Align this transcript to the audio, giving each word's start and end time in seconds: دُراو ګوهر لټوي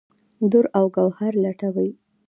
دُراو 0.51 0.87
ګوهر 0.95 1.33
لټوي 1.43 1.89